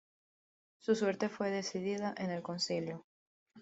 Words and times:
Su 0.79 0.95
suerte 0.95 1.29
fue 1.29 1.51
decidida 1.51 2.15
en 2.17 2.31
el 2.31 2.41
concilio. 2.41 3.05